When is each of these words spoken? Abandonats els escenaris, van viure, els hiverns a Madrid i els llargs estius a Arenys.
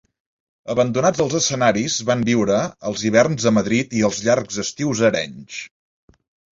Abandonats 0.73 1.21
els 1.25 1.35
escenaris, 1.39 1.99
van 2.09 2.25
viure, 2.31 2.57
els 2.93 3.05
hiverns 3.11 3.49
a 3.53 3.57
Madrid 3.61 3.97
i 4.01 4.05
els 4.11 4.27
llargs 4.27 4.63
estius 4.69 5.07
a 5.07 5.11
Arenys. 5.15 5.65